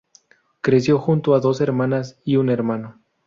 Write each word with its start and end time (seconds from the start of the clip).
Creció 0.61 0.97
junto 0.97 1.35
a 1.35 1.39
dos 1.39 1.61
hermanas 1.61 2.17
y 2.25 2.37
un 2.37 2.49
hermano. 2.49 3.03